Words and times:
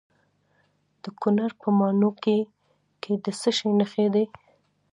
د 1.03 1.05
کونړ 1.19 1.49
په 1.61 1.67
ماڼوګي 1.79 2.39
کې 3.01 3.13
د 3.23 3.25
څه 3.39 3.49
شي 3.57 3.67
نښې 3.79 4.07
دي؟ 4.13 4.25